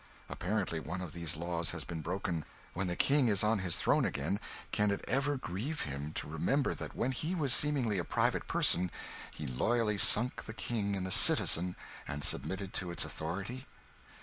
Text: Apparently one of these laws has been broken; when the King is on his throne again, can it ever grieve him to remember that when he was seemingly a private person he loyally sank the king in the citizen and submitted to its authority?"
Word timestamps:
Apparently 0.29 0.79
one 0.79 0.99
of 0.99 1.13
these 1.13 1.37
laws 1.37 1.69
has 1.69 1.85
been 1.85 2.01
broken; 2.01 2.43
when 2.73 2.87
the 2.87 2.95
King 2.95 3.27
is 3.27 3.43
on 3.43 3.59
his 3.59 3.75
throne 3.77 4.03
again, 4.03 4.39
can 4.71 4.89
it 4.89 5.05
ever 5.07 5.37
grieve 5.37 5.81
him 5.81 6.11
to 6.13 6.27
remember 6.27 6.73
that 6.73 6.95
when 6.95 7.11
he 7.11 7.35
was 7.35 7.53
seemingly 7.53 7.99
a 7.99 8.03
private 8.03 8.47
person 8.47 8.89
he 9.31 9.45
loyally 9.45 9.99
sank 9.99 10.45
the 10.45 10.53
king 10.55 10.95
in 10.95 11.03
the 11.03 11.11
citizen 11.11 11.75
and 12.07 12.23
submitted 12.23 12.73
to 12.73 12.89
its 12.89 13.05
authority?" 13.05 13.67